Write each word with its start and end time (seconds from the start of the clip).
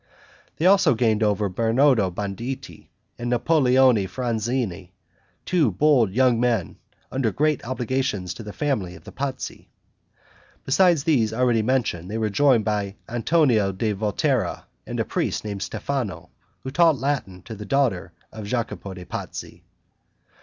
They 0.57 0.65
also 0.65 0.95
gained 0.95 1.21
over 1.21 1.47
Bernardo 1.47 2.09
Bandini 2.09 2.89
and 3.19 3.29
Napoleone 3.29 4.07
Franzeni, 4.07 4.93
two 5.45 5.69
bold 5.69 6.11
young 6.11 6.39
men, 6.39 6.77
under 7.11 7.29
great 7.31 7.63
obligations 7.63 8.33
to 8.33 8.41
the 8.41 8.51
family 8.51 8.95
of 8.95 9.03
the 9.03 9.11
Pazzi. 9.11 9.69
Besides 10.65 11.03
those 11.03 11.33
already 11.33 11.61
mentioned, 11.61 12.09
they 12.09 12.17
were 12.17 12.31
joined 12.31 12.65
by 12.65 12.95
Antonio 13.07 13.71
da 13.71 13.93
Volterra 13.93 14.63
and 14.87 14.99
a 14.99 15.05
priest 15.05 15.45
named 15.45 15.61
Stefano, 15.61 16.31
who 16.63 16.71
taught 16.71 16.97
Latin 16.97 17.43
to 17.43 17.53
the 17.53 17.63
daughter 17.63 18.11
of 18.31 18.47
Jacopo 18.47 18.95
de' 18.95 19.05
Pazzi. 19.05 19.61